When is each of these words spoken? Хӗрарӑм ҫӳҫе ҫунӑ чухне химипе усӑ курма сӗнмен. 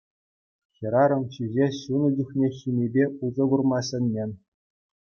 Хӗрарӑм 0.79 1.23
ҫӳҫе 1.35 1.65
ҫунӑ 1.79 2.09
чухне 2.17 2.47
химипе 2.57 3.05
усӑ 3.31 3.45
курма 3.55 3.79
сӗнмен. 3.95 4.31